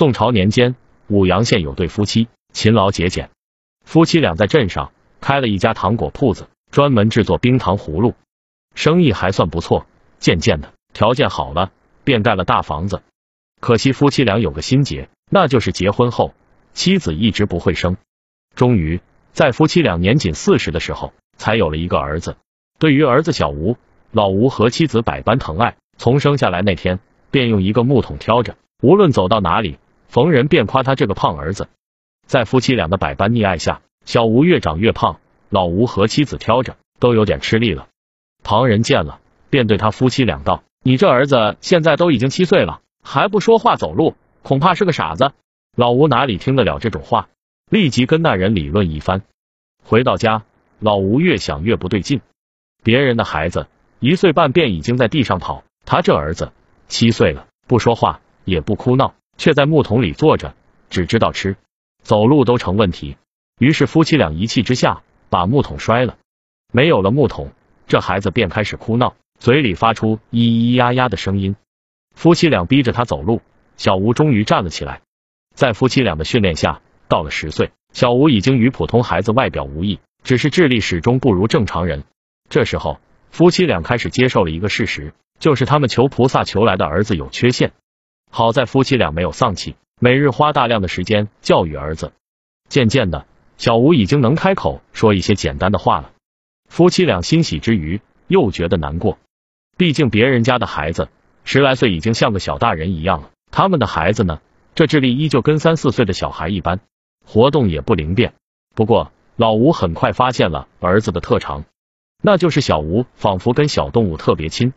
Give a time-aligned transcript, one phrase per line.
[0.00, 0.76] 宋朝年间，
[1.08, 3.28] 武阳县有对夫妻，勤劳节俭。
[3.84, 8.14] 夫妻俩在镇上开了一家糖果铺子，专门制作冰糖葫芦，
[8.74, 9.86] 生意还算不错。
[10.18, 11.70] 渐渐的，条件好了，
[12.02, 13.02] 便盖了大房子。
[13.60, 16.32] 可惜夫妻俩有个心结，那就是结婚后
[16.72, 17.98] 妻子一直不会生。
[18.54, 19.02] 终于
[19.34, 22.38] 在夫妻俩年仅四十的时候，才有了一个儿子。
[22.78, 23.76] 对于儿子小吴，
[24.12, 29.78] 老吴和妻子百般疼爱，从生下来那天便用一个木桶挑着，无论走到哪里，
[30.10, 31.68] 逢人便夸他这个胖儿子。
[32.26, 37.86] 在夫妻俩的百般溺爱下，小吴越长越胖，老吴和妻子挑着都有点吃力了。
[38.42, 45.30] 旁人见了，便对他夫妻俩道：“你这儿子现在都已经七岁了，还不说话走路，恐怕是个傻子。”
[45.76, 47.28] 老吴哪里听得了这种话，
[47.70, 49.22] 立即跟那人理论一番。
[49.84, 50.42] 回到家，
[50.80, 52.20] 老吴越想越不对劲。
[52.82, 53.68] 别人的孩子
[54.00, 56.50] 一岁半便已经在地上跑，他这儿子
[56.88, 60.54] 七岁了，不说话也不哭闹，却在木桶里坐着，
[60.90, 61.56] 只知道吃，
[62.02, 63.16] 走路都成问题。
[63.58, 66.18] 于是夫妻俩一气之下把木桶摔了。
[66.74, 67.50] 没有了木桶，
[67.86, 71.56] 这孩子便开始哭闹，嘴里发出咿咿呀呀的声音。
[72.14, 73.40] 夫妻俩逼着他走路，
[73.78, 75.00] 小吴终于站了起来。
[75.54, 82.04] 在夫妻俩的训练下，到了十岁，小吴已经与普通孩子外表无异，只是智力始终不如正常人。
[82.50, 87.72] 这时候，夫妻俩开始接受了一个事实，就是他们求菩萨求来的儿子有缺陷。
[88.30, 92.12] 好在夫妻俩没有丧气，每日花大量的时间教育儿子。
[92.68, 93.26] 渐渐的，
[93.58, 96.12] 小吴已经能开口说一些简单的话了。
[96.68, 99.18] 夫妻俩欣喜之余，又觉得难过。
[99.76, 101.08] 毕竟别人家的孩子
[101.44, 104.40] 十来岁已经像个小大人一样了，他们的孩子呢，
[104.74, 106.80] 这智力依旧跟三四岁的小孩一般，
[107.26, 108.34] 活动也不灵便。
[108.74, 111.64] 不过老吴很快发现了儿子的特长。
[112.22, 114.74] 那就是小吴仿佛跟小动物特别亲。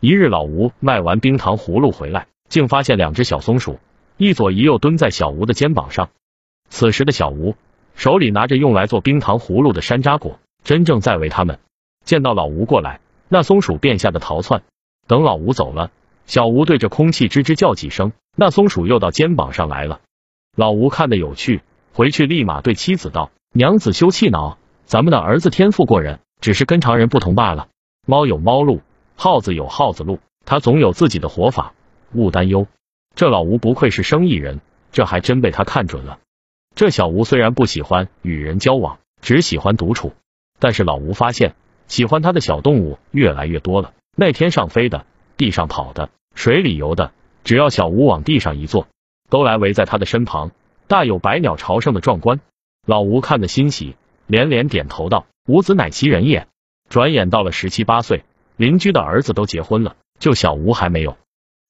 [0.00, 3.78] 一日，老吴卖完冰糖葫芦回来，竟发现两只小松鼠
[4.16, 6.10] 一左一右蹲在小吴的肩膀上。
[6.70, 7.54] 此时的小吴
[7.94, 11.58] 手里拿着用来做冰糖葫芦的山楂果，真正在喂它们。
[12.04, 14.62] 见到老吴过来，那松鼠便吓得逃窜。
[15.06, 15.90] 等老吴走了，
[16.26, 20.00] 小吴对着空气吱吱叫几声，那松鼠又到肩膀上来了。
[20.56, 21.62] 老吴看得有趣，
[21.92, 27.66] 回去立马对妻子道：“娘子休气恼，咱们的儿子天赋过人。”只是跟常人不同罢了。
[28.06, 28.80] 猫有猫路，
[29.16, 31.74] 耗子有耗子路，他总有自己的活法，
[32.12, 32.66] 勿担忧。
[33.14, 34.60] 这老吴不愧是生意人，
[34.92, 36.18] 这还真被他看准了。
[36.74, 40.12] 这小吴虽然不喜欢与人交往，只喜欢独处，
[40.58, 41.54] 但是老吴发现
[41.88, 43.92] 喜欢他的小动物越来越多了。
[44.16, 45.04] 那天上飞的，
[45.36, 48.86] 地上跑的，水里游的，只要小吴往地上一坐，
[49.28, 50.52] 都来围在他的身旁，
[50.86, 52.40] 大有百鸟朝圣的壮观。
[52.86, 53.96] 老吴看得欣喜，
[54.26, 55.26] 连连点头道。
[55.46, 56.46] 吾子乃其人也。
[56.88, 58.24] 转眼到了十七八岁，
[58.56, 61.16] 邻居的儿子都结婚了，就小吴还没有。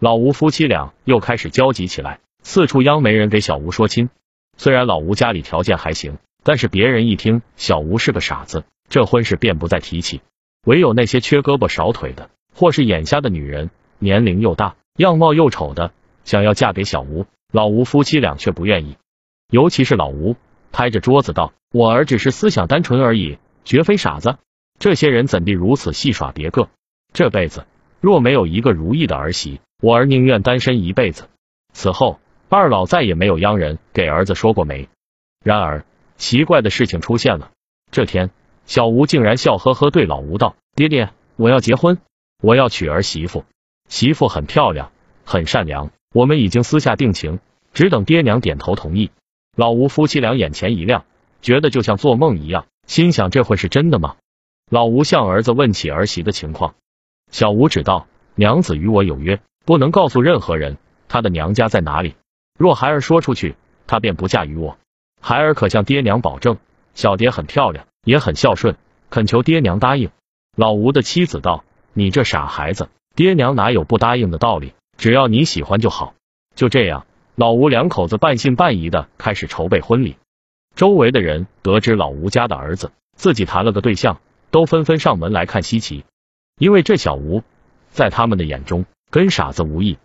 [0.00, 4.10] 老吴夫妻俩又开始焦急起来，四处央媒人给小吴说亲。
[4.56, 10.20] 虽然老吴家里条件还行，但是别人一听小吴是个傻子，这婚事便不再提起。
[10.66, 15.92] 唯有那些缺胳膊少腿的，或是眼瞎的女人，年龄又大，样貌又丑的，
[16.24, 18.96] 想要嫁给小吴，老吴夫妻俩却不愿意。
[19.48, 20.36] 尤其是老吴，
[20.72, 24.36] 拍着桌子道：“我儿只是思想单纯而已。”绝非傻子，
[24.78, 26.68] 这些人怎地如此戏耍别个？
[27.12, 27.64] 这辈子
[28.00, 31.28] 若没有一个如意的儿媳，我儿宁愿单身一辈子。
[31.74, 32.18] 此后，
[32.48, 34.88] 二老再也没有央人给儿子说过媒。
[35.44, 35.84] 然而，
[36.16, 37.50] 奇怪的事情出现了。
[37.90, 38.30] 这天，
[38.64, 41.98] 小吴竟然笑呵呵对老吴道：“爹爹，我要结婚，
[42.40, 43.44] 我要娶儿媳妇。
[43.86, 44.90] 媳妇很漂亮，
[45.26, 47.40] 很善良，我们已经私下定情，
[47.74, 49.10] 只等爹娘点头同意。”
[49.54, 51.04] 老吴夫妻俩眼前一亮，
[51.42, 52.64] 觉得就像做梦一样。
[52.86, 54.16] 心想这会是真的吗？
[54.70, 56.74] 老吴向儿子问起儿媳的情况，
[57.30, 60.76] 小吴只道娘子与我有约，不能告诉任何人
[61.08, 62.14] 她的娘家在哪里。
[62.58, 64.78] 若孩儿说出去，她便不嫁于我。
[65.20, 66.58] 孩儿可向爹娘保证，
[66.94, 68.76] 小蝶很漂亮，也很孝顺，
[69.10, 70.10] 恳求爹娘答应。
[70.56, 71.64] 老吴的妻子道
[71.94, 74.74] ：“你这傻孩子，爹娘哪有不答应的道理？
[74.96, 76.14] 只要你喜欢就好。”
[76.54, 80.16] 就这样，老吴两口子半信半疑的开始筹备婚礼。
[80.76, 86.04] 周围的人得知老吴家的儿子自己谈了个对象，都纷纷上门来看稀奇，
[86.58, 87.42] 因为这小吴
[87.90, 88.84] 在他们的眼中
[89.14, 89.96] 跟傻子无异。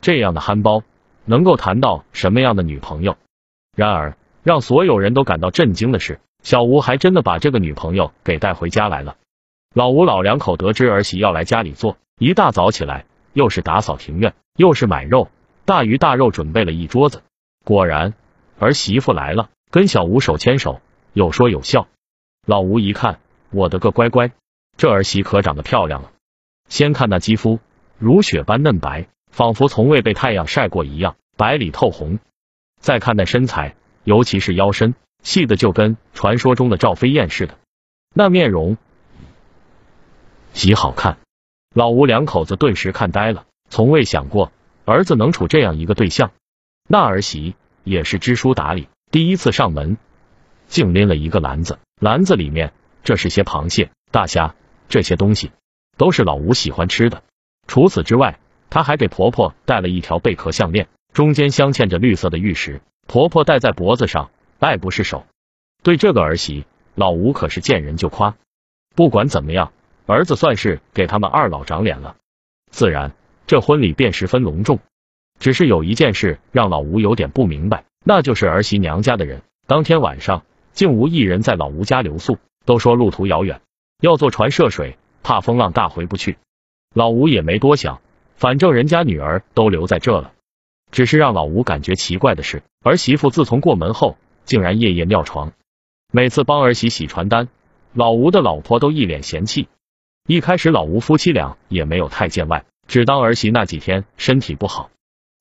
[0.00, 0.82] 这样的憨包
[1.26, 3.18] 能够谈到什么样的女朋友？
[3.76, 9.18] 然而，让所有人都感到震惊的是，小吴还真的把这个女朋友给带回家来了。
[9.74, 13.04] 老吴老两口得知儿媳要来家里做，一大早起来，
[13.34, 15.28] 又是打扫庭院，又是买肉，
[15.66, 17.22] 大鱼大肉准备了一桌子。
[17.62, 18.14] 果然，
[18.58, 19.50] 儿媳妇来了。
[19.70, 20.80] 跟小吴手牵手，
[21.12, 21.88] 有说有笑。
[22.46, 23.20] 老吴一看，
[23.50, 24.30] 我的个乖乖，
[24.78, 26.10] 这儿媳可长得漂亮了。
[26.70, 27.60] 先看那肌肤，
[27.98, 32.18] 如雪般嫩白，仿佛从未被太阳晒过一样，白里透红。
[32.78, 37.58] 再看那身材，尤其是腰身，细的就跟传说中的赵飞燕似的。
[38.14, 38.76] 那面容
[40.52, 41.18] 极好看，
[41.74, 44.52] 老吴两口子顿时看呆了，从未想过
[44.84, 46.32] 儿子能处这样一个对象。
[46.88, 49.96] 那儿媳也是知书达理，第一次上门，
[50.68, 52.72] 竟拎了一个篮子，篮子里面
[53.02, 54.54] 这是些螃蟹、大虾，
[54.88, 55.50] 这些东西
[55.96, 57.22] 都是老吴喜欢吃的。
[57.66, 58.38] 除此之外，
[58.70, 65.26] 她还给婆婆带了一条贝壳项链，中间镶嵌着绿色的玉石，婆婆戴在脖子上，爱不释手。
[65.82, 66.64] 对这个儿媳，
[66.94, 68.36] 老吴可是见人就夸。
[68.94, 69.72] 不管怎么样，
[70.06, 72.16] 儿子算是给他们二老长脸了，
[72.70, 73.12] 自然
[73.46, 74.78] 这婚礼便十分隆重。
[75.38, 83.60] 只是有一件事让老吴有点不明白，那就是儿媳娘家的人当天晚上竟无一人在老吴家留宿，都说路途遥远，
[84.00, 86.38] 要坐船涉水，怕风浪大回不去。
[86.96, 88.00] 老吴也没多想，
[88.36, 90.32] 反正人家女儿都留在这了。
[90.90, 94.16] 只是让老吴感觉奇怪的是，儿媳妇自从过门后，
[94.46, 95.52] 竟然夜夜尿床。
[96.10, 97.48] 每次帮儿媳洗传单，
[97.92, 99.68] 老吴的老婆都一脸嫌弃。
[100.26, 104.88] 一开始老吴夫妻俩也没有太见外，只当儿媳那几天身体不好。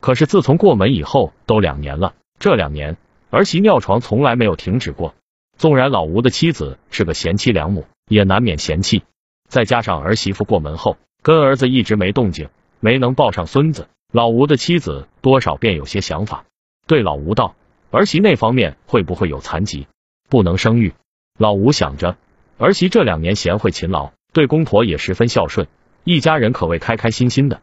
[0.00, 2.14] 可是自从过门以后，都两年了。
[2.38, 2.96] 这两年
[3.30, 5.16] 儿媳尿床从来没有停止过。
[5.58, 9.02] 纵然老吴的妻子是个贤妻良母，也难免嫌弃。
[9.48, 12.48] 再加上儿媳妇过门后跟儿子一直没动静，
[12.80, 16.44] 没能抱上孙子，老吴的妻子多少便有些想法，
[16.86, 17.54] 对老吴道
[17.90, 19.86] ：“儿媳那方面会不会有残疾，
[20.28, 20.94] 不能生育？”
[21.38, 22.16] 老吴想着，
[22.58, 25.66] 儿媳这两年贤惠勤劳，对公婆也十分孝顺，
[26.04, 27.62] 一家人可谓开开心心的。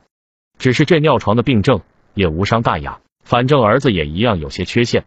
[0.58, 1.82] 只是这尿床的病症。
[2.14, 5.06] 也无伤大雅，反正儿子也一样有些缺陷。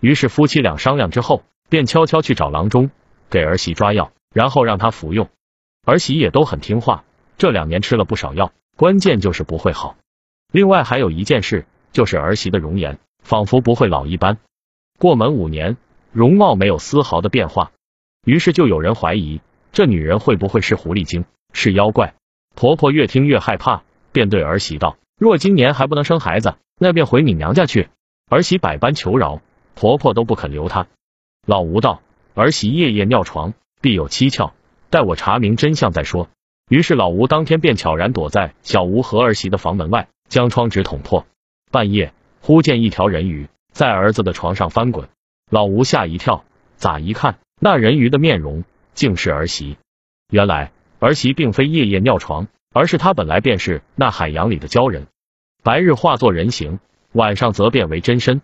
[0.00, 2.90] 于是夫妻俩商量之后，便悄悄去找郎中
[3.28, 5.28] 给儿媳抓药，然后让他服用。
[5.84, 7.04] 儿媳也都很听话，
[7.38, 9.96] 这两年吃了不少药，关键就是不会好。
[10.52, 14.38] 另外还有一件事，就是儿媳的容颜仿佛不会老一般，
[14.98, 15.76] 过门五年，
[16.12, 17.72] 容貌没有丝毫的变化。
[18.24, 19.40] 于是就有人怀疑
[19.72, 22.14] 这女人会不会是狐狸精，是妖怪。
[22.54, 24.96] 婆婆越听越害怕，便对儿媳道。
[25.18, 27.88] 若今年还不能生孩子，那便回你娘家去。
[28.30, 29.42] 儿媳百般求饶，
[29.74, 30.86] 婆婆都不肯留她。
[31.46, 32.00] 老吴道
[32.34, 34.54] ：“儿媳夜夜尿床，必有蹊跷，
[34.90, 36.28] 待我查明真相再说。”
[36.68, 41.26] 于是老吴当天便悄然躲在小吴和儿媳的房门外，将窗纸捅破。
[41.70, 45.08] 半夜忽见一条人鱼在儿子的床上翻滚，
[45.50, 46.44] 老吴吓一跳，
[46.76, 48.64] 咋一看，那人鱼的面容
[48.94, 49.76] 竟是儿媳。
[50.30, 52.48] 原来儿媳并非夜夜尿床。
[52.76, 55.06] 而是她本来便是那海洋里的鲛人，
[55.62, 56.78] 白日化作人形，
[57.12, 58.42] 晚上则变为真身。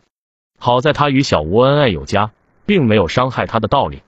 [0.58, 2.30] 好在他与小吴恩爱有加，
[2.64, 4.02] 并没有伤害他的道理。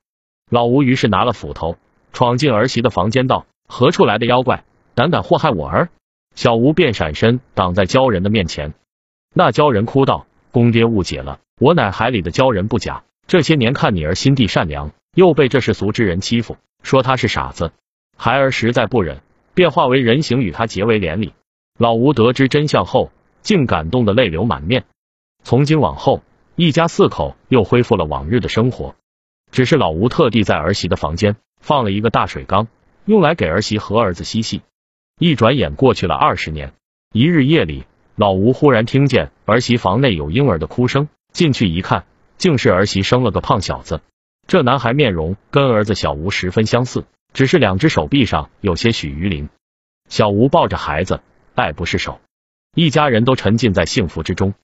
[0.48, 1.76] 老吴于是拿了斧头，
[2.14, 4.64] 闯进儿媳的房间，道：“何处来的妖怪，
[4.94, 5.90] 胆敢祸害我儿？”
[6.34, 8.74] 小吴便闪身挡在鲛人的面前。
[9.32, 13.04] 那鲛人哭道：“公爹误解了，我乃海里的鲛人不假。
[13.26, 17.72] 这些年看你儿心地善良，又被这世俗之人欺负，说他是傻子，
[18.16, 19.20] 孩儿实在不忍。”
[19.54, 21.32] 便化为人形与他结为连理。
[21.78, 24.84] 老吴得知真相后，竟感动的泪流满面。
[25.44, 26.24] 从今往后，
[26.56, 28.96] 一家四口又恢复了往日的生活。
[29.52, 32.66] 只是老吴特地在儿媳的房间放了一个大水缸，
[33.04, 34.62] 用来给儿媳和儿子嬉戏。
[35.18, 36.72] 一转眼过去了二十年，
[37.12, 37.84] 一日夜里，
[38.16, 42.04] 老吴忽然听见儿媳房内有婴儿的哭声，进去一看，
[42.38, 44.00] 竟是儿媳生了个胖小子。
[44.46, 47.04] 这男孩面容跟儿子小吴十分相似。
[47.32, 49.48] 只是两只手臂上有些许鱼鳞。
[50.08, 51.20] 小吴抱着孩子，
[51.56, 52.20] 爱不释手，
[52.76, 54.54] 一家人都沉浸在幸福之中。